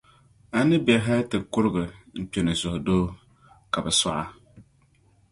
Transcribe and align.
a 0.57 0.59
ni 0.67 0.77
be 0.85 0.93
hal 1.05 1.21
ti 1.29 1.37
kurigi 1.51 1.85
n-kpi 2.21 2.39
ni 2.43 2.53
suhudoo, 2.61 3.03
ka 3.71 3.79
bɛ 3.83 3.91
sɔɣ’ 3.99 4.17
a. 4.23 4.25